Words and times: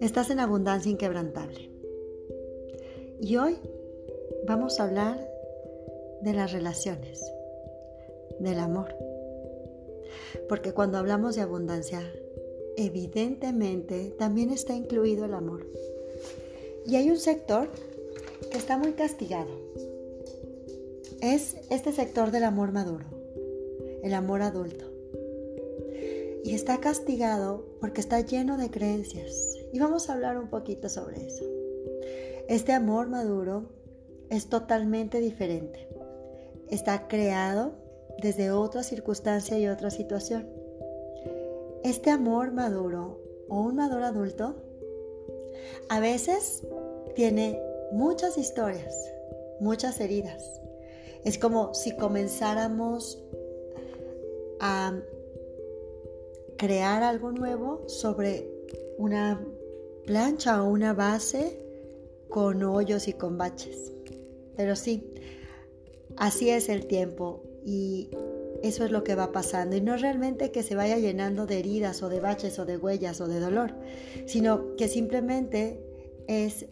Estás 0.00 0.30
en 0.30 0.40
abundancia 0.40 0.90
inquebrantable. 0.90 1.70
Y 3.20 3.36
hoy 3.36 3.58
vamos 4.46 4.80
a 4.80 4.84
hablar 4.84 5.30
de 6.22 6.32
las 6.32 6.52
relaciones, 6.52 7.24
del 8.38 8.58
amor. 8.58 8.94
Porque 10.48 10.72
cuando 10.72 10.98
hablamos 10.98 11.36
de 11.36 11.42
abundancia, 11.42 12.02
evidentemente 12.76 14.14
también 14.18 14.50
está 14.50 14.74
incluido 14.74 15.26
el 15.26 15.34
amor. 15.34 15.66
Y 16.86 16.96
hay 16.96 17.10
un 17.10 17.18
sector 17.18 17.68
que 18.50 18.58
está 18.58 18.78
muy 18.78 18.92
castigado. 18.92 19.50
Es 21.20 21.56
este 21.68 21.92
sector 21.92 22.30
del 22.30 22.44
amor 22.44 22.72
maduro, 22.72 23.04
el 24.02 24.14
amor 24.14 24.42
adulto. 24.42 24.86
Y 26.44 26.54
está 26.54 26.80
castigado 26.80 27.66
porque 27.80 28.00
está 28.00 28.20
lleno 28.20 28.56
de 28.56 28.70
creencias. 28.70 29.56
Y 29.72 29.78
vamos 29.78 30.08
a 30.08 30.14
hablar 30.14 30.38
un 30.38 30.48
poquito 30.48 30.88
sobre 30.88 31.26
eso. 31.26 31.44
Este 32.48 32.72
amor 32.72 33.08
maduro 33.08 33.70
es 34.30 34.48
totalmente 34.48 35.20
diferente. 35.20 35.88
Está 36.68 37.08
creado 37.08 37.72
desde 38.20 38.50
otra 38.50 38.82
circunstancia 38.82 39.58
y 39.58 39.68
otra 39.68 39.90
situación. 39.90 40.48
Este 41.84 42.10
amor 42.10 42.52
maduro 42.52 43.20
o 43.48 43.60
un 43.60 43.76
maduro 43.76 44.04
adulto 44.04 44.56
a 45.88 46.00
veces 46.00 46.62
tiene 47.14 47.60
muchas 47.92 48.38
historias, 48.38 48.94
muchas 49.60 50.00
heridas. 50.00 50.60
Es 51.24 51.38
como 51.38 51.74
si 51.74 51.96
comenzáramos 51.96 53.22
a 54.60 54.98
crear 56.58 57.02
algo 57.02 57.32
nuevo 57.32 57.88
sobre 57.88 58.48
una 58.98 59.42
plancha 60.06 60.62
o 60.62 60.68
una 60.68 60.92
base 60.92 61.58
con 62.28 62.62
hoyos 62.62 63.08
y 63.08 63.14
con 63.14 63.38
baches. 63.38 63.92
Pero 64.56 64.76
sí, 64.76 65.14
así 66.16 66.50
es 66.50 66.68
el 66.68 66.86
tiempo 66.86 67.42
y 67.64 68.10
eso 68.62 68.84
es 68.84 68.90
lo 68.90 69.04
que 69.04 69.14
va 69.14 69.32
pasando. 69.32 69.76
Y 69.76 69.80
no 69.80 69.96
realmente 69.96 70.50
que 70.50 70.62
se 70.62 70.74
vaya 70.74 70.98
llenando 70.98 71.46
de 71.46 71.58
heridas 71.58 72.02
o 72.02 72.08
de 72.08 72.20
baches 72.20 72.58
o 72.58 72.66
de 72.66 72.76
huellas 72.76 73.20
o 73.20 73.28
de 73.28 73.40
dolor, 73.40 73.74
sino 74.26 74.76
que 74.76 74.88
simplemente 74.88 75.82
es 76.28 76.66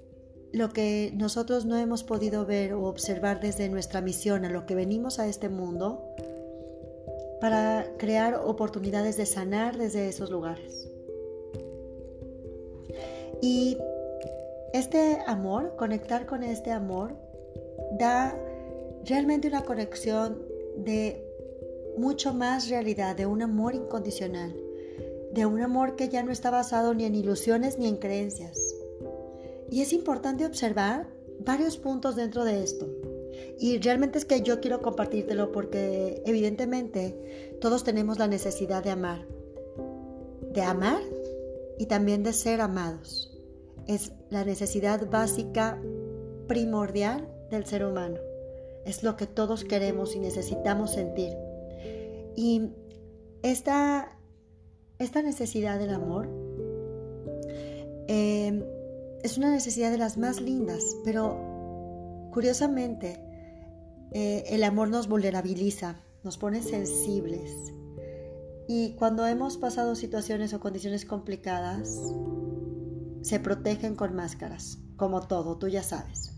lo 0.52 0.70
que 0.70 1.12
nosotros 1.14 1.66
no 1.66 1.76
hemos 1.76 2.04
podido 2.04 2.46
ver 2.46 2.72
o 2.72 2.84
observar 2.84 3.40
desde 3.40 3.68
nuestra 3.68 4.00
misión, 4.00 4.44
a 4.44 4.50
lo 4.50 4.66
que 4.66 4.74
venimos 4.74 5.18
a 5.18 5.26
este 5.26 5.48
mundo, 5.48 6.02
para 7.40 7.86
crear 7.98 8.34
oportunidades 8.44 9.16
de 9.16 9.26
sanar 9.26 9.76
desde 9.76 10.08
esos 10.08 10.30
lugares. 10.30 10.88
Y 13.40 13.78
este 14.72 15.18
amor, 15.26 15.76
conectar 15.76 16.26
con 16.26 16.42
este 16.42 16.72
amor, 16.72 17.14
da 17.98 18.36
realmente 19.04 19.48
una 19.48 19.62
conexión 19.62 20.42
de 20.76 21.24
mucho 21.96 22.34
más 22.34 22.68
realidad, 22.68 23.16
de 23.16 23.26
un 23.26 23.42
amor 23.42 23.74
incondicional, 23.74 24.54
de 25.32 25.46
un 25.46 25.60
amor 25.60 25.96
que 25.96 26.08
ya 26.08 26.22
no 26.22 26.32
está 26.32 26.50
basado 26.50 26.94
ni 26.94 27.04
en 27.04 27.14
ilusiones 27.14 27.78
ni 27.78 27.86
en 27.86 27.96
creencias. 27.96 28.58
Y 29.70 29.82
es 29.82 29.92
importante 29.92 30.46
observar 30.46 31.06
varios 31.40 31.76
puntos 31.76 32.16
dentro 32.16 32.44
de 32.44 32.62
esto. 32.62 32.86
Y 33.60 33.78
realmente 33.78 34.18
es 34.18 34.24
que 34.24 34.42
yo 34.42 34.60
quiero 34.60 34.80
compartírtelo 34.80 35.50
porque 35.50 36.22
evidentemente 36.24 37.56
todos 37.60 37.82
tenemos 37.82 38.18
la 38.18 38.28
necesidad 38.28 38.84
de 38.84 38.90
amar. 38.90 39.26
De 40.52 40.62
amar 40.62 41.00
y 41.78 41.86
también 41.86 42.22
de 42.22 42.32
ser 42.32 42.60
amados. 42.60 43.36
Es 43.86 44.12
la 44.30 44.44
necesidad 44.44 45.10
básica 45.10 45.80
primordial 46.46 47.28
del 47.50 47.66
ser 47.66 47.84
humano. 47.84 48.18
Es 48.84 49.02
lo 49.02 49.16
que 49.16 49.26
todos 49.26 49.64
queremos 49.64 50.14
y 50.14 50.20
necesitamos 50.20 50.92
sentir. 50.92 51.32
Y 52.36 52.70
esta, 53.42 54.16
esta 54.98 55.22
necesidad 55.22 55.78
del 55.78 55.90
amor 55.90 56.28
eh, 58.06 58.64
es 59.22 59.36
una 59.36 59.50
necesidad 59.50 59.90
de 59.90 59.98
las 59.98 60.16
más 60.16 60.40
lindas, 60.40 60.96
pero 61.04 61.36
curiosamente 62.32 63.27
eh, 64.12 64.44
el 64.48 64.64
amor 64.64 64.88
nos 64.88 65.08
vulnerabiliza, 65.08 66.00
nos 66.24 66.38
pone 66.38 66.62
sensibles. 66.62 67.72
Y 68.66 68.94
cuando 68.96 69.26
hemos 69.26 69.56
pasado 69.56 69.94
situaciones 69.94 70.52
o 70.52 70.60
condiciones 70.60 71.04
complicadas, 71.04 72.12
se 73.22 73.40
protegen 73.40 73.94
con 73.94 74.14
máscaras, 74.14 74.78
como 74.96 75.26
todo, 75.26 75.56
tú 75.56 75.68
ya 75.68 75.82
sabes. 75.82 76.32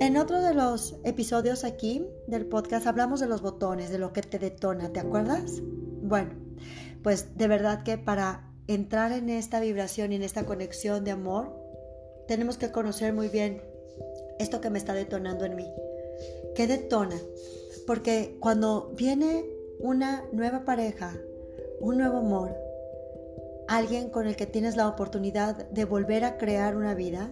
En 0.00 0.16
otro 0.16 0.42
de 0.42 0.54
los 0.54 0.96
episodios 1.04 1.64
aquí 1.64 2.06
del 2.26 2.46
podcast 2.46 2.86
hablamos 2.86 3.20
de 3.20 3.26
los 3.26 3.42
botones, 3.42 3.90
de 3.90 3.98
lo 3.98 4.12
que 4.12 4.22
te 4.22 4.38
detona, 4.38 4.92
¿te 4.92 5.00
acuerdas? 5.00 5.60
Bueno, 6.02 6.34
pues 7.02 7.36
de 7.36 7.48
verdad 7.48 7.82
que 7.82 7.96
para 7.96 8.52
entrar 8.66 9.12
en 9.12 9.30
esta 9.30 9.60
vibración 9.60 10.12
y 10.12 10.16
en 10.16 10.22
esta 10.22 10.44
conexión 10.44 11.04
de 11.04 11.12
amor, 11.12 11.54
tenemos 12.28 12.58
que 12.58 12.72
conocer 12.72 13.12
muy 13.12 13.28
bien 13.28 13.62
esto 14.38 14.60
que 14.60 14.70
me 14.70 14.78
está 14.78 14.92
detonando 14.92 15.44
en 15.44 15.56
mí. 15.56 15.66
¿Qué 16.56 16.66
detona? 16.66 17.20
Porque 17.86 18.38
cuando 18.40 18.90
viene 18.96 19.44
una 19.78 20.24
nueva 20.32 20.64
pareja, 20.64 21.14
un 21.80 21.98
nuevo 21.98 22.16
amor, 22.16 22.56
alguien 23.68 24.08
con 24.08 24.26
el 24.26 24.36
que 24.36 24.46
tienes 24.46 24.74
la 24.74 24.88
oportunidad 24.88 25.68
de 25.68 25.84
volver 25.84 26.24
a 26.24 26.38
crear 26.38 26.74
una 26.74 26.94
vida, 26.94 27.30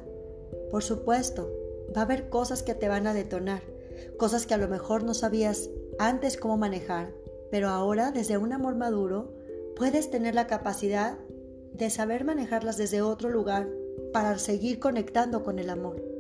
por 0.71 0.83
supuesto, 0.83 1.51
va 1.97 2.03
a 2.03 2.05
haber 2.05 2.29
cosas 2.29 2.63
que 2.63 2.75
te 2.75 2.87
van 2.87 3.07
a 3.07 3.15
detonar, 3.15 3.63
cosas 4.19 4.45
que 4.45 4.53
a 4.53 4.59
lo 4.59 4.69
mejor 4.69 5.05
no 5.05 5.15
sabías 5.15 5.71
antes 5.99 6.37
cómo 6.37 6.59
manejar, 6.59 7.15
pero 7.51 7.71
ahora 7.71 8.11
desde 8.11 8.37
un 8.37 8.53
amor 8.53 8.75
maduro 8.75 9.33
puedes 9.75 10.11
tener 10.11 10.35
la 10.35 10.47
capacidad 10.47 11.17
de 11.73 11.89
saber 11.89 12.27
manejarlas 12.27 12.77
desde 12.77 13.01
otro 13.01 13.31
lugar 13.31 13.71
para 14.13 14.37
seguir 14.37 14.79
conectando 14.79 15.43
con 15.43 15.59
el 15.59 15.71
amor. 15.71 16.14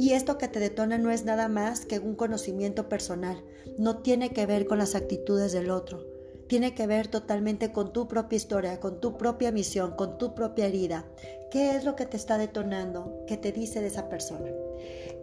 Y 0.00 0.14
esto 0.14 0.38
que 0.38 0.48
te 0.48 0.60
detona 0.60 0.96
no 0.96 1.10
es 1.10 1.26
nada 1.26 1.48
más 1.48 1.84
que 1.84 1.98
un 1.98 2.14
conocimiento 2.14 2.88
personal, 2.88 3.44
no 3.76 3.98
tiene 3.98 4.30
que 4.30 4.46
ver 4.46 4.66
con 4.66 4.78
las 4.78 4.94
actitudes 4.94 5.52
del 5.52 5.70
otro, 5.70 6.06
tiene 6.48 6.74
que 6.74 6.86
ver 6.86 7.08
totalmente 7.08 7.70
con 7.70 7.92
tu 7.92 8.08
propia 8.08 8.36
historia, 8.36 8.80
con 8.80 8.98
tu 8.98 9.18
propia 9.18 9.52
misión, 9.52 9.90
con 9.96 10.16
tu 10.16 10.34
propia 10.34 10.68
herida. 10.68 11.04
¿Qué 11.50 11.76
es 11.76 11.84
lo 11.84 11.96
que 11.96 12.06
te 12.06 12.16
está 12.16 12.38
detonando? 12.38 13.26
¿Qué 13.26 13.36
te 13.36 13.52
dice 13.52 13.82
de 13.82 13.88
esa 13.88 14.08
persona? 14.08 14.50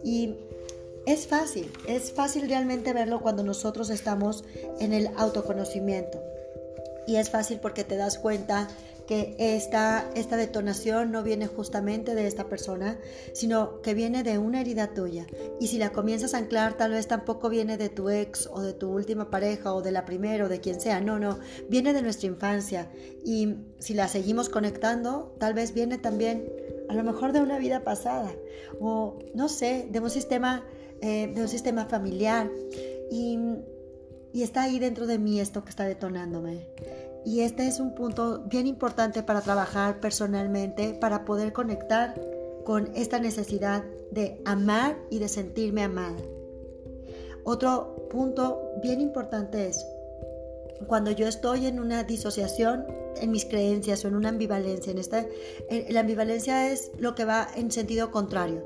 Y 0.04 0.36
es 1.06 1.26
fácil, 1.26 1.72
es 1.88 2.12
fácil 2.12 2.48
realmente 2.48 2.92
verlo 2.92 3.20
cuando 3.20 3.42
nosotros 3.42 3.90
estamos 3.90 4.44
en 4.78 4.92
el 4.92 5.08
autoconocimiento. 5.16 6.22
Y 7.08 7.16
es 7.16 7.30
fácil 7.30 7.58
porque 7.58 7.82
te 7.82 7.96
das 7.96 8.16
cuenta 8.16 8.68
que 9.08 9.34
esta, 9.38 10.10
esta 10.14 10.36
detonación 10.36 11.10
no 11.10 11.22
viene 11.22 11.46
justamente 11.46 12.14
de 12.14 12.26
esta 12.26 12.44
persona, 12.44 13.00
sino 13.32 13.80
que 13.80 13.94
viene 13.94 14.22
de 14.22 14.36
una 14.36 14.60
herida 14.60 14.92
tuya. 14.92 15.26
Y 15.58 15.68
si 15.68 15.78
la 15.78 15.92
comienzas 15.92 16.34
a 16.34 16.38
anclar, 16.38 16.76
tal 16.76 16.90
vez 16.90 17.08
tampoco 17.08 17.48
viene 17.48 17.78
de 17.78 17.88
tu 17.88 18.10
ex 18.10 18.46
o 18.52 18.60
de 18.60 18.74
tu 18.74 18.90
última 18.90 19.30
pareja 19.30 19.72
o 19.72 19.80
de 19.80 19.92
la 19.92 20.04
primera 20.04 20.44
o 20.44 20.48
de 20.50 20.60
quien 20.60 20.78
sea. 20.78 21.00
No, 21.00 21.18
no, 21.18 21.38
viene 21.70 21.94
de 21.94 22.02
nuestra 22.02 22.26
infancia. 22.26 22.90
Y 23.24 23.54
si 23.78 23.94
la 23.94 24.08
seguimos 24.08 24.50
conectando, 24.50 25.34
tal 25.38 25.54
vez 25.54 25.72
viene 25.72 25.96
también 25.96 26.46
a 26.90 26.94
lo 26.94 27.02
mejor 27.02 27.32
de 27.32 27.40
una 27.40 27.58
vida 27.58 27.84
pasada 27.84 28.30
o 28.78 29.18
no 29.34 29.48
sé, 29.48 29.88
de 29.90 30.00
un 30.00 30.10
sistema, 30.10 30.66
eh, 31.00 31.32
de 31.34 31.40
un 31.40 31.48
sistema 31.48 31.86
familiar. 31.86 32.50
Y, 33.10 33.38
y 34.34 34.42
está 34.42 34.64
ahí 34.64 34.78
dentro 34.78 35.06
de 35.06 35.18
mí 35.18 35.40
esto 35.40 35.64
que 35.64 35.70
está 35.70 35.86
detonándome. 35.86 36.68
Y 37.24 37.40
este 37.40 37.66
es 37.66 37.80
un 37.80 37.94
punto 37.94 38.44
bien 38.46 38.66
importante 38.66 39.22
para 39.22 39.40
trabajar 39.40 40.00
personalmente, 40.00 40.94
para 40.94 41.24
poder 41.24 41.52
conectar 41.52 42.14
con 42.64 42.90
esta 42.94 43.18
necesidad 43.18 43.84
de 44.10 44.40
amar 44.44 44.96
y 45.10 45.18
de 45.18 45.28
sentirme 45.28 45.82
amada. 45.82 46.16
Otro 47.44 48.08
punto 48.10 48.72
bien 48.82 49.00
importante 49.00 49.68
es 49.68 49.84
cuando 50.86 51.10
yo 51.10 51.26
estoy 51.26 51.66
en 51.66 51.80
una 51.80 52.04
disociación 52.04 52.86
en 53.20 53.30
mis 53.30 53.44
creencias 53.44 54.04
o 54.04 54.08
en 54.08 54.14
una 54.14 54.28
ambivalencia. 54.28 54.92
En 54.92 54.98
esta, 54.98 55.26
la 55.88 56.00
ambivalencia 56.00 56.70
es 56.70 56.92
lo 56.98 57.14
que 57.14 57.24
va 57.24 57.48
en 57.56 57.70
sentido 57.70 58.10
contrario. 58.10 58.64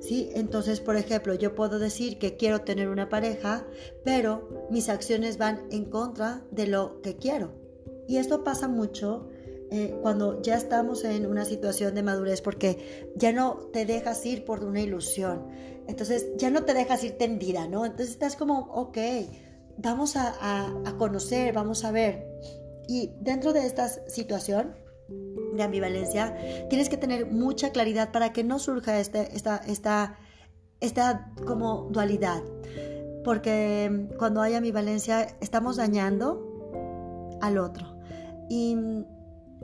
¿sí? 0.00 0.30
Entonces, 0.34 0.80
por 0.80 0.96
ejemplo, 0.96 1.34
yo 1.34 1.54
puedo 1.54 1.78
decir 1.78 2.18
que 2.18 2.36
quiero 2.36 2.60
tener 2.60 2.88
una 2.88 3.08
pareja, 3.08 3.66
pero 4.04 4.66
mis 4.70 4.88
acciones 4.88 5.38
van 5.38 5.62
en 5.70 5.86
contra 5.86 6.42
de 6.50 6.66
lo 6.66 7.00
que 7.02 7.16
quiero. 7.16 7.63
Y 8.06 8.18
esto 8.18 8.44
pasa 8.44 8.68
mucho 8.68 9.28
eh, 9.70 9.98
cuando 10.02 10.40
ya 10.42 10.56
estamos 10.56 11.04
en 11.04 11.26
una 11.26 11.44
situación 11.44 11.94
de 11.94 12.02
madurez 12.02 12.42
porque 12.42 13.12
ya 13.16 13.32
no 13.32 13.56
te 13.72 13.86
dejas 13.86 14.24
ir 14.24 14.44
por 14.44 14.64
una 14.64 14.80
ilusión. 14.80 15.48
Entonces 15.86 16.28
ya 16.36 16.50
no 16.50 16.64
te 16.64 16.74
dejas 16.74 17.02
ir 17.04 17.18
tendida, 17.18 17.66
¿no? 17.66 17.84
Entonces 17.84 18.10
estás 18.10 18.36
como, 18.36 18.70
ok, 18.72 18.98
vamos 19.78 20.16
a, 20.16 20.72
conocer, 20.98 21.52
vamos 21.52 21.84
a 21.84 21.90
ver. 21.90 22.26
Y 22.86 23.12
dentro 23.20 23.52
de 23.52 23.66
esta 23.66 23.88
situación 23.88 24.76
de 25.54 25.62
ambivalencia, 25.62 26.36
tienes 26.68 26.88
que 26.88 26.96
tener 26.96 27.30
mucha 27.30 27.70
claridad 27.70 28.12
para 28.12 28.32
que 28.32 28.44
no 28.44 28.58
surja 28.58 29.00
este, 29.00 29.34
esta, 29.34 29.56
esta, 29.66 30.18
esta 30.80 31.32
como 31.46 31.88
dualidad. 31.90 32.42
Porque 33.24 34.08
cuando 34.18 34.42
hay 34.42 34.54
ambivalencia, 34.54 35.36
estamos 35.40 35.76
dañando 35.76 37.38
al 37.40 37.58
otro. 37.58 37.93
Y 38.48 38.76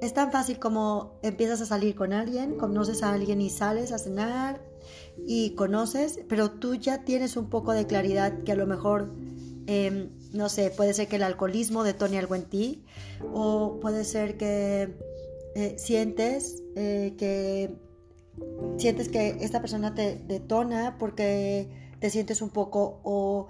es 0.01 0.15
tan 0.15 0.33
fácil 0.33 0.59
como 0.59 1.19
empiezas 1.23 1.61
a 1.61 1.67
salir 1.67 1.95
con 1.95 2.13
alguien, 2.13 2.57
conoces 2.57 3.03
a 3.03 3.13
alguien 3.13 3.41
y 3.41 3.51
sales 3.51 3.93
a 3.93 3.99
cenar 3.99 4.63
y 5.27 5.55
conoces, 5.55 6.21
pero 6.29 6.51
tú 6.51 6.75
ya 6.75 7.05
tienes 7.05 7.37
un 7.37 7.51
poco 7.51 7.73
de 7.73 7.87
claridad 7.87 8.43
que 8.43 8.53
a 8.53 8.57
lo 8.57 8.67
mejor, 8.67 9.13
em, 9.67 10.11
no 10.33 10.49
sé, 10.49 10.71
puede 10.71 10.95
ser 10.95 11.09
que 11.09 11.17
el 11.17 11.23
alcoholismo 11.23 11.85
detone 11.85 12.19
algo 12.19 12.35
en 12.35 12.45
ti 12.45 12.85
o 13.33 13.79
puede 13.81 14.05
ser 14.05 14.39
que 14.39 14.97
eh, 15.55 15.75
sientes 15.77 16.63
eh, 16.77 17.15
que 17.19 17.77
sientes 18.79 19.09
que 19.09 19.37
esta 19.41 19.61
persona 19.61 19.95
te 19.95 20.17
detona 20.27 20.97
porque 20.99 21.69
te 21.99 22.09
sientes 22.09 22.41
un 22.41 22.51
poco 22.51 23.01
o, 23.05 23.49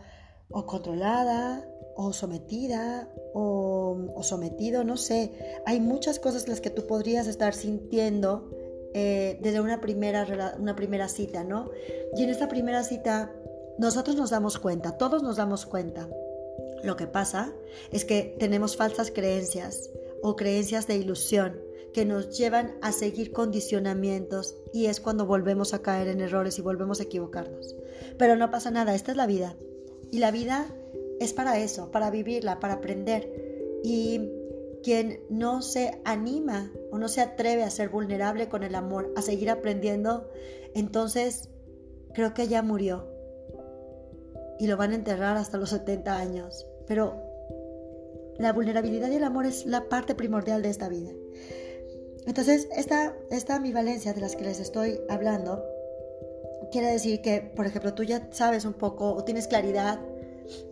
o 0.49 0.67
controlada 0.67 1.65
o 1.97 2.13
sometida 2.13 3.09
o, 3.35 4.23
sometido, 4.23 4.85
no 4.85 4.97
sé. 4.97 5.33
Hay 5.67 5.81
muchas 5.81 6.19
cosas 6.19 6.49
las 6.49 6.61
que 6.61 6.71
tú 6.71 6.87
podrías 6.87 7.27
estar 7.27 7.55
sintiendo 7.55 8.51
eh, 8.95 9.39
desde 9.41 9.61
una 9.61 9.81
primera, 9.81 10.55
una 10.59 10.77
primera 10.77 11.09
cita, 11.09 11.45
¿no? 11.45 11.71
Y 12.17 12.25
en 12.25 12.31
esta 12.31 12.49
primera 12.49 12.83
cita 12.83 13.33
nosotros 13.79 14.17
nos 14.17 14.31
damos 14.31 14.59
cuenta, 14.59 14.99
todos 14.99 15.23
nos 15.23 15.37
damos 15.37 15.67
cuenta. 15.67 16.09
Lo 16.83 16.97
que 16.97 17.07
pasa 17.07 17.53
es 17.93 18.05
que 18.05 18.37
tenemos 18.39 18.77
falsas 18.77 19.11
creencias 19.11 19.91
o 20.23 20.37
creencias 20.37 20.87
de 20.87 20.97
ilusión 20.97 21.61
que 21.93 22.05
nos 22.05 22.37
llevan 22.39 22.77
a 22.83 22.93
seguir 22.93 23.33
condicionamientos 23.33 24.57
y 24.73 24.87
es 24.87 25.01
cuando 25.01 25.27
volvemos 25.27 25.75
a 25.75 25.83
caer 25.83 26.09
en 26.09 26.21
errores 26.21 26.59
y 26.59 26.63
volvemos 26.63 27.01
a 27.01 27.05
equivocarnos. 27.05 27.75
Pero 28.19 28.37
no 28.37 28.51
pasa 28.51 28.71
nada, 28.71 28.95
esta 28.95 29.11
es 29.11 29.17
la 29.17 29.27
vida. 29.27 29.57
Y 30.11 30.19
la 30.19 30.31
vida 30.31 30.67
es 31.21 31.33
para 31.35 31.59
eso, 31.59 31.93
para 31.93 32.11
vivirla, 32.11 32.59
para 32.59 32.75
aprender. 32.75 33.31
Y 33.85 34.31
quien 34.83 35.21
no 35.29 35.63
se 35.63 36.01
anima 36.05 36.73
o 36.91 36.99
no 36.99 37.09
se 37.09 37.21
atreve 37.21 37.63
a 37.63 37.71
ser 37.71 37.91
vulnerable 37.91 38.49
con 38.49 38.63
el 38.63 38.75
amor, 38.75 39.13
a 39.17 39.23
seguir 39.23 39.51
aprendiendo, 39.51 40.29
entonces 40.75 41.51
creo 42.15 42.35
que 42.35 42.49
ya 42.49 42.63
murió. 42.63 43.07
Y 44.59 44.67
lo 44.67 44.77
van 44.77 44.93
a 44.93 44.97
enterrar 44.97 45.37
hasta 45.37 45.59
los 45.59 45.71
70 45.71 46.17
años. 46.17 46.67
Pero 46.87 47.23
la 48.39 48.53
vulnerabilidad 48.53 49.11
y 49.11 49.17
el 49.17 49.25
amor 49.25 49.47
es 49.47 49.67
la 49.67 49.89
parte 49.89 50.15
primordial 50.15 50.63
de 50.63 50.71
esta 50.71 50.89
vida. 50.89 51.11
Entonces, 52.27 52.69
esta, 52.77 53.15
esta 53.31 53.57
ambivalencia 53.57 54.13
de 54.13 54.21
las 54.21 54.37
que 54.37 54.45
les 54.45 54.61
estoy 54.61 55.01
hablando 55.09 55.65
quiere 56.71 56.89
decir 56.89 57.21
que, 57.21 57.41
por 57.41 57.67
ejemplo, 57.67 57.95
tú 57.95 58.05
ya 58.05 58.29
sabes 58.33 58.65
un 58.65 58.75
poco 58.75 59.13
o 59.13 59.25
tienes 59.25 59.49
claridad 59.49 60.01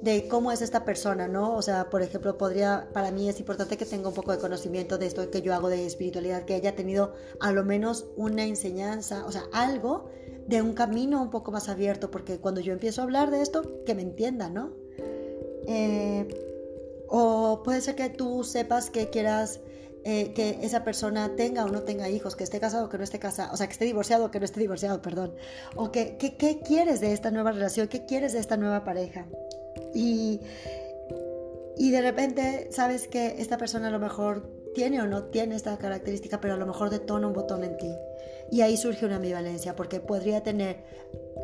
de 0.03 0.29
cómo 0.29 0.53
es 0.53 0.63
esta 0.63 0.85
persona, 0.85 1.29
¿no? 1.29 1.55
O 1.57 1.63
sea, 1.63 1.91
por 1.91 2.03
ejemplo, 2.03 2.39
podría, 2.39 2.89
para 2.93 3.11
mí 3.11 3.29
es 3.29 3.39
importante 3.39 3.77
que 3.77 3.85
tenga 3.85 4.09
un 4.09 4.15
poco 4.15 4.33
de 4.33 4.39
conocimiento 4.39 4.99
de 4.99 5.07
esto 5.07 5.31
que 5.31 5.43
yo 5.43 5.55
hago 5.55 5.69
de 5.69 5.87
espiritualidad, 5.87 6.45
que 6.45 6.55
haya 6.55 6.75
tenido 6.75 7.15
a 7.41 7.53
lo 7.53 7.65
menos 7.65 8.07
una 8.17 8.45
enseñanza, 8.45 9.25
o 9.27 9.33
sea, 9.33 9.45
algo 9.53 10.09
de 10.47 10.63
un 10.63 10.73
camino 10.73 11.23
un 11.23 11.31
poco 11.31 11.53
más 11.53 11.69
abierto, 11.69 12.11
porque 12.11 12.39
cuando 12.39 12.61
yo 12.61 12.73
empiezo 12.73 13.03
a 13.03 13.05
hablar 13.05 13.31
de 13.31 13.43
esto, 13.43 13.85
que 13.85 13.95
me 13.95 14.03
entienda, 14.03 14.49
¿no? 14.49 14.73
Eh, 15.67 16.27
o 17.09 17.63
puede 17.63 17.81
ser 17.81 17.95
que 17.95 18.09
tú 18.09 18.45
sepas 18.45 18.91
que 18.91 19.11
quieras 19.11 19.61
eh, 20.05 20.33
que 20.33 20.61
esa 20.63 20.85
persona 20.85 21.37
tenga 21.37 21.65
o 21.65 21.69
no 21.69 21.83
tenga 21.83 22.09
hijos, 22.09 22.37
que 22.37 22.45
esté 22.45 22.61
casado 22.61 22.87
o 22.87 22.89
que 22.89 22.97
no 22.97 23.05
esté 23.05 23.19
casado, 23.19 23.53
o 23.53 23.57
sea, 23.57 23.67
que 23.67 23.73
esté 23.73 23.85
divorciado 23.85 24.27
o 24.27 24.31
que 24.31 24.39
no 24.39 24.45
esté 24.45 24.61
divorciado, 24.61 25.03
perdón. 25.03 25.35
O 25.77 25.91
que, 25.91 26.17
¿qué 26.17 26.61
quieres 26.61 27.01
de 27.01 27.13
esta 27.13 27.31
nueva 27.31 27.53
relación? 27.53 27.89
¿Qué 27.89 28.07
quieres 28.07 28.33
de 28.33 28.39
esta 28.39 28.57
nueva 28.57 28.85
pareja? 28.85 29.27
Y, 29.95 30.41
y 31.77 31.91
de 31.91 32.01
repente 32.01 32.69
sabes 32.71 33.09
que 33.09 33.41
esta 33.41 33.59
persona 33.59 33.89
a 33.89 33.91
lo 33.91 33.99
mejor 33.99 34.59
tiene 34.75 35.01
o 35.03 35.07
no 35.07 35.25
tiene 35.25 35.57
esta 35.57 35.77
característica, 35.79 36.41
pero 36.41 36.55
a 36.55 36.57
lo 36.57 36.67
mejor 36.67 36.91
detona 36.91 37.27
un 37.27 37.33
botón 37.33 37.65
en 37.65 37.77
ti. 37.77 37.93
Y 38.51 38.61
ahí 38.63 38.77
surge 38.77 39.07
una 39.07 39.17
ambivalencia, 39.17 39.77
porque 39.77 40.01
podría 40.01 40.43
tener 40.43 40.85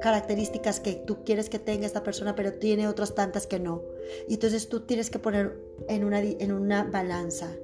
características 0.00 0.80
que 0.80 0.94
tú 0.94 1.24
quieres 1.24 1.48
que 1.50 1.58
tenga 1.58 1.86
esta 1.86 2.02
persona, 2.02 2.34
pero 2.34 2.54
tiene 2.54 2.88
otras 2.88 3.14
tantas 3.14 3.46
que 3.46 3.58
no. 3.58 3.82
Y 4.28 4.34
entonces 4.34 4.68
tú 4.68 4.80
tienes 4.80 5.10
que 5.10 5.18
poner 5.18 5.56
en 5.88 6.04
una, 6.04 6.20
en 6.20 6.52
una 6.52 6.84
balanza 6.84 7.54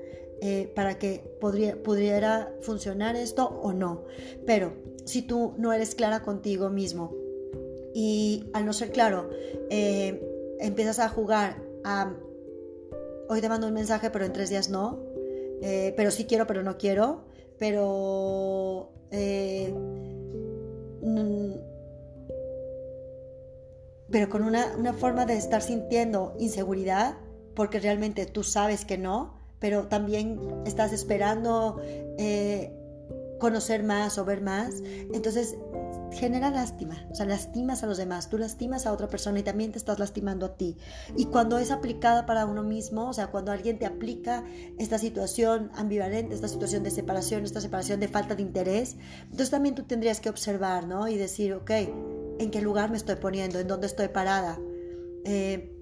eh, 0.40 0.72
para 0.74 0.98
que 0.98 1.22
podría, 1.40 1.82
pudiera 1.82 2.52
funcionar 2.60 3.16
esto 3.16 3.46
o 3.46 3.72
no. 3.72 4.04
Pero 4.46 4.72
si 5.04 5.22
tú 5.22 5.54
no 5.58 5.72
eres 5.72 5.94
clara 5.94 6.22
contigo 6.22 6.70
mismo 6.70 7.14
y 7.94 8.48
al 8.52 8.64
no 8.64 8.72
ser 8.72 8.90
claro, 8.90 9.30
eh, 9.70 10.29
empiezas 10.60 10.98
a 10.98 11.08
jugar 11.08 11.56
a, 11.84 12.12
hoy 13.28 13.40
te 13.40 13.48
mando 13.48 13.66
un 13.66 13.74
mensaje, 13.74 14.10
pero 14.10 14.24
en 14.24 14.32
tres 14.32 14.50
días 14.50 14.68
no, 14.68 15.00
eh, 15.62 15.94
pero 15.96 16.10
sí 16.10 16.24
quiero, 16.24 16.46
pero 16.46 16.62
no 16.62 16.78
quiero, 16.78 17.24
pero... 17.58 18.92
Eh, 19.10 19.74
pero 24.10 24.28
con 24.28 24.42
una, 24.42 24.74
una, 24.76 24.92
forma 24.92 25.24
de 25.24 25.34
estar 25.34 25.62
sintiendo 25.62 26.34
inseguridad, 26.38 27.16
porque 27.54 27.78
realmente 27.78 28.26
tú 28.26 28.42
sabes 28.42 28.84
que 28.84 28.98
no, 28.98 29.34
pero 29.60 29.86
también 29.86 30.40
estás 30.66 30.92
esperando 30.92 31.80
eh, 32.18 32.72
conocer 33.38 33.82
más 33.82 34.18
o 34.18 34.24
ver 34.24 34.40
más. 34.40 34.82
Entonces 35.12 35.56
genera 36.12 36.50
lástima, 36.50 37.06
o 37.10 37.14
sea, 37.14 37.26
lastimas 37.26 37.82
a 37.82 37.86
los 37.86 37.98
demás, 37.98 38.28
tú 38.28 38.38
lastimas 38.38 38.86
a 38.86 38.92
otra 38.92 39.08
persona 39.08 39.40
y 39.40 39.42
también 39.42 39.72
te 39.72 39.78
estás 39.78 39.98
lastimando 39.98 40.46
a 40.46 40.56
ti. 40.56 40.76
Y 41.16 41.26
cuando 41.26 41.58
es 41.58 41.70
aplicada 41.70 42.26
para 42.26 42.46
uno 42.46 42.62
mismo, 42.62 43.08
o 43.08 43.12
sea, 43.12 43.28
cuando 43.28 43.52
alguien 43.52 43.78
te 43.78 43.86
aplica 43.86 44.44
esta 44.78 44.98
situación 44.98 45.70
ambivalente, 45.74 46.34
esta 46.34 46.48
situación 46.48 46.82
de 46.82 46.90
separación, 46.90 47.44
esta 47.44 47.60
separación 47.60 48.00
de 48.00 48.08
falta 48.08 48.34
de 48.34 48.42
interés, 48.42 48.96
entonces 49.24 49.50
también 49.50 49.74
tú 49.74 49.84
tendrías 49.84 50.20
que 50.20 50.30
observar, 50.30 50.86
¿no? 50.86 51.08
Y 51.08 51.16
decir, 51.16 51.54
ok, 51.54 51.70
¿en 52.38 52.50
qué 52.50 52.60
lugar 52.60 52.90
me 52.90 52.96
estoy 52.96 53.16
poniendo? 53.16 53.58
¿En 53.58 53.68
dónde 53.68 53.86
estoy 53.86 54.08
parada? 54.08 54.58
Eh, 55.24 55.76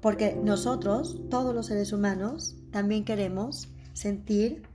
porque 0.00 0.34
nosotros, 0.34 1.20
todos 1.28 1.54
los 1.54 1.66
seres 1.66 1.92
humanos, 1.92 2.56
también 2.70 3.04
queremos 3.04 3.68
sentir 3.92 4.69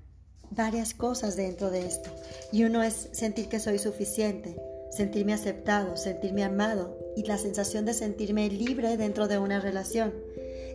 varias 0.51 0.93
cosas 0.93 1.35
dentro 1.35 1.69
de 1.69 1.85
esto. 1.85 2.09
Y 2.51 2.63
uno 2.63 2.83
es 2.83 3.09
sentir 3.11 3.47
que 3.47 3.59
soy 3.59 3.79
suficiente, 3.79 4.55
sentirme 4.91 5.33
aceptado, 5.33 5.97
sentirme 5.97 6.43
amado 6.43 6.97
y 7.15 7.23
la 7.23 7.37
sensación 7.37 7.85
de 7.85 7.93
sentirme 7.93 8.49
libre 8.49 8.97
dentro 8.97 9.27
de 9.27 9.37
una 9.37 9.59
relación. 9.59 10.13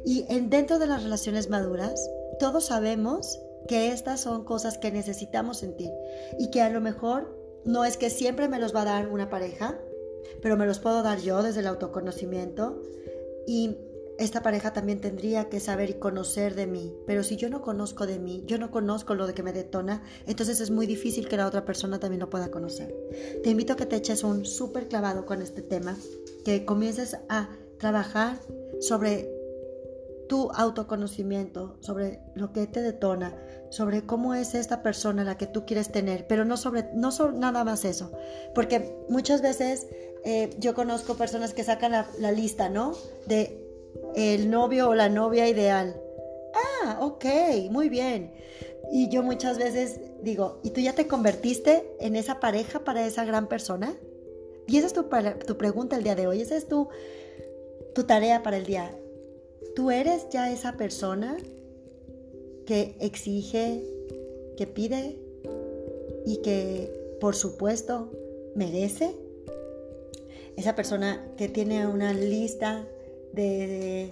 Y 0.04 0.24
en, 0.28 0.50
dentro 0.50 0.78
de 0.78 0.86
las 0.86 1.02
relaciones 1.02 1.48
maduras, 1.48 2.08
todos 2.38 2.66
sabemos 2.66 3.38
que 3.68 3.92
estas 3.92 4.20
son 4.20 4.44
cosas 4.44 4.78
que 4.78 4.90
necesitamos 4.90 5.58
sentir 5.58 5.90
y 6.38 6.50
que 6.50 6.62
a 6.62 6.70
lo 6.70 6.80
mejor 6.80 7.38
no 7.64 7.84
es 7.84 7.96
que 7.96 8.10
siempre 8.10 8.48
me 8.48 8.58
los 8.58 8.74
va 8.74 8.82
a 8.82 8.86
dar 8.86 9.08
una 9.08 9.28
pareja, 9.28 9.78
pero 10.42 10.56
me 10.56 10.66
los 10.66 10.78
puedo 10.78 11.02
dar 11.02 11.20
yo 11.20 11.42
desde 11.42 11.60
el 11.60 11.66
autoconocimiento 11.66 12.80
y 13.46 13.76
esta 14.20 14.42
pareja 14.42 14.74
también 14.74 15.00
tendría 15.00 15.48
que 15.48 15.60
saber 15.60 15.88
y 15.88 15.94
conocer 15.94 16.54
de 16.54 16.66
mí. 16.66 16.94
Pero 17.06 17.24
si 17.24 17.36
yo 17.36 17.48
no 17.48 17.62
conozco 17.62 18.06
de 18.06 18.18
mí, 18.18 18.44
yo 18.46 18.58
no 18.58 18.70
conozco 18.70 19.14
lo 19.14 19.26
de 19.26 19.32
que 19.32 19.42
me 19.42 19.54
detona, 19.54 20.02
entonces 20.26 20.60
es 20.60 20.70
muy 20.70 20.86
difícil 20.86 21.26
que 21.26 21.38
la 21.38 21.46
otra 21.46 21.64
persona 21.64 21.98
también 21.98 22.20
lo 22.20 22.28
pueda 22.28 22.50
conocer. 22.50 22.94
Te 23.42 23.48
invito 23.48 23.72
a 23.72 23.76
que 23.76 23.86
te 23.86 23.96
eches 23.96 24.22
un 24.22 24.44
súper 24.44 24.88
clavado 24.88 25.24
con 25.24 25.40
este 25.40 25.62
tema, 25.62 25.96
que 26.44 26.66
comiences 26.66 27.16
a 27.30 27.48
trabajar 27.78 28.38
sobre 28.78 29.30
tu 30.28 30.50
autoconocimiento, 30.52 31.78
sobre 31.80 32.20
lo 32.34 32.52
que 32.52 32.66
te 32.66 32.82
detona, 32.82 33.34
sobre 33.70 34.04
cómo 34.04 34.34
es 34.34 34.54
esta 34.54 34.82
persona 34.82 35.24
la 35.24 35.38
que 35.38 35.46
tú 35.46 35.64
quieres 35.64 35.90
tener, 35.90 36.26
pero 36.26 36.44
no 36.44 36.58
sobre, 36.58 36.90
no 36.94 37.10
sobre 37.10 37.38
nada 37.38 37.64
más 37.64 37.86
eso, 37.86 38.12
porque 38.54 38.94
muchas 39.08 39.40
veces 39.40 39.86
eh, 40.24 40.50
yo 40.58 40.74
conozco 40.74 41.14
personas 41.14 41.54
que 41.54 41.64
sacan 41.64 41.92
la, 41.92 42.06
la 42.18 42.32
lista, 42.32 42.68
¿no? 42.68 42.92
De 43.26 43.59
el 44.14 44.50
novio 44.50 44.88
o 44.88 44.94
la 44.94 45.08
novia 45.08 45.48
ideal. 45.48 46.00
Ah, 46.82 46.98
ok, 47.00 47.24
muy 47.70 47.88
bien. 47.88 48.32
Y 48.92 49.08
yo 49.08 49.22
muchas 49.22 49.58
veces 49.58 50.00
digo, 50.22 50.60
¿y 50.62 50.70
tú 50.70 50.80
ya 50.80 50.94
te 50.94 51.06
convertiste 51.06 51.84
en 52.00 52.16
esa 52.16 52.40
pareja 52.40 52.80
para 52.80 53.06
esa 53.06 53.24
gran 53.24 53.48
persona? 53.48 53.94
Y 54.66 54.78
esa 54.78 54.88
es 54.88 54.92
tu, 54.92 55.06
tu 55.46 55.56
pregunta 55.56 55.96
el 55.96 56.02
día 56.02 56.14
de 56.14 56.26
hoy, 56.26 56.40
esa 56.40 56.56
es 56.56 56.66
tu, 56.66 56.88
tu 57.94 58.04
tarea 58.04 58.42
para 58.42 58.56
el 58.56 58.66
día. 58.66 58.96
¿Tú 59.74 59.90
eres 59.90 60.28
ya 60.30 60.52
esa 60.52 60.76
persona 60.76 61.36
que 62.66 62.96
exige, 63.00 63.84
que 64.56 64.66
pide 64.66 65.18
y 66.26 66.38
que, 66.38 67.16
por 67.20 67.34
supuesto, 67.34 68.10
merece? 68.54 69.14
Esa 70.56 70.74
persona 70.74 71.24
que 71.36 71.48
tiene 71.48 71.86
una 71.86 72.12
lista 72.12 72.86
de, 73.32 74.10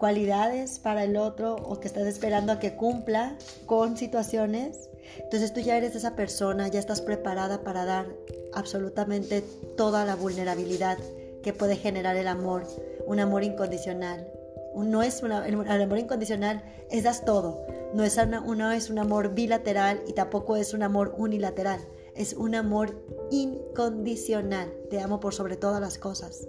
cualidades 0.00 0.78
para 0.78 1.04
el 1.04 1.18
otro 1.18 1.56
o 1.56 1.78
que 1.78 1.86
estás 1.86 2.06
esperando 2.06 2.52
a 2.52 2.58
que 2.58 2.74
cumpla 2.74 3.36
con 3.66 3.98
situaciones, 3.98 4.88
entonces 5.18 5.52
tú 5.52 5.60
ya 5.60 5.76
eres 5.76 5.94
esa 5.94 6.16
persona, 6.16 6.68
ya 6.68 6.80
estás 6.80 7.02
preparada 7.02 7.62
para 7.62 7.84
dar 7.84 8.06
absolutamente 8.54 9.42
toda 9.76 10.06
la 10.06 10.16
vulnerabilidad 10.16 10.96
que 11.42 11.52
puede 11.52 11.76
generar 11.76 12.16
el 12.16 12.28
amor, 12.28 12.66
un 13.06 13.20
amor 13.20 13.44
incondicional. 13.44 14.26
No 14.74 15.02
es 15.02 15.22
una, 15.22 15.46
el 15.46 15.82
amor 15.82 15.98
incondicional 15.98 16.62
es 16.90 17.02
das 17.02 17.26
todo, 17.26 17.66
no 17.92 18.02
es, 18.02 18.16
una, 18.16 18.74
es 18.74 18.88
un 18.88 18.98
amor 18.98 19.34
bilateral 19.34 20.00
y 20.06 20.14
tampoco 20.14 20.56
es 20.56 20.72
un 20.72 20.82
amor 20.82 21.14
unilateral, 21.18 21.80
es 22.14 22.32
un 22.32 22.54
amor 22.54 23.04
incondicional. 23.30 24.72
Te 24.88 25.00
amo 25.00 25.20
por 25.20 25.34
sobre 25.34 25.56
todas 25.56 25.80
las 25.80 25.98
cosas. 25.98 26.48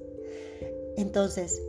Entonces, 0.96 1.62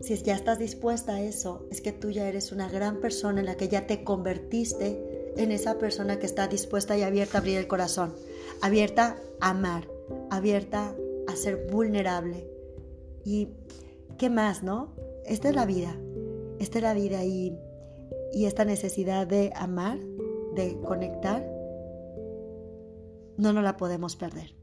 si 0.00 0.16
ya 0.22 0.34
estás 0.34 0.58
dispuesta 0.58 1.14
a 1.14 1.20
eso, 1.20 1.66
es 1.70 1.80
que 1.80 1.92
tú 1.92 2.10
ya 2.10 2.28
eres 2.28 2.52
una 2.52 2.68
gran 2.68 3.00
persona 3.00 3.40
en 3.40 3.46
la 3.46 3.56
que 3.56 3.68
ya 3.68 3.86
te 3.86 4.04
convertiste 4.04 5.32
en 5.36 5.52
esa 5.52 5.78
persona 5.78 6.18
que 6.18 6.26
está 6.26 6.48
dispuesta 6.48 6.96
y 6.96 7.02
abierta 7.02 7.38
a 7.38 7.40
abrir 7.40 7.58
el 7.58 7.66
corazón, 7.66 8.14
abierta 8.60 9.16
a 9.40 9.50
amar, 9.50 9.88
abierta 10.30 10.94
a 11.26 11.36
ser 11.36 11.68
vulnerable. 11.70 12.48
¿Y 13.24 13.48
qué 14.18 14.30
más, 14.30 14.62
no? 14.62 14.94
Esta 15.26 15.48
es 15.48 15.54
la 15.54 15.66
vida, 15.66 15.96
esta 16.58 16.78
es 16.78 16.82
la 16.82 16.94
vida 16.94 17.24
y, 17.24 17.58
y 18.32 18.46
esta 18.46 18.64
necesidad 18.64 19.26
de 19.26 19.52
amar, 19.54 19.98
de 20.54 20.80
conectar, 20.80 21.46
no 23.36 23.52
nos 23.52 23.62
la 23.62 23.76
podemos 23.76 24.16
perder. 24.16 24.54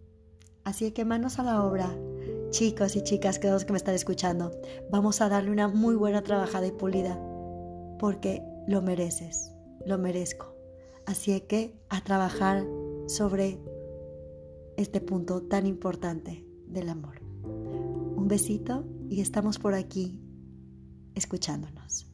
Así 0.63 0.91
que 0.91 1.05
manos 1.05 1.39
a 1.39 1.43
la 1.43 1.63
obra, 1.63 1.95
chicos 2.55 2.95
y 2.95 3.01
chicas 3.01 3.37
que, 3.37 3.53
que 3.65 3.73
me 3.73 3.77
están 3.77 3.95
escuchando, 3.95 4.49
vamos 4.89 5.19
a 5.19 5.27
darle 5.27 5.51
una 5.51 5.67
muy 5.67 5.93
buena 5.95 6.21
trabajada 6.21 6.65
y 6.65 6.71
pulida, 6.71 7.19
porque 7.99 8.41
lo 8.65 8.81
mereces, 8.81 9.51
lo 9.85 9.97
merezco. 9.97 10.55
Así 11.05 11.37
que 11.41 11.77
a 11.89 12.01
trabajar 12.01 12.65
sobre 13.07 13.59
este 14.77 15.01
punto 15.01 15.41
tan 15.41 15.67
importante 15.67 16.45
del 16.65 16.87
amor. 16.87 17.19
Un 17.43 18.29
besito 18.29 18.85
y 19.09 19.19
estamos 19.19 19.59
por 19.59 19.73
aquí 19.73 20.21
escuchándonos. 21.13 22.07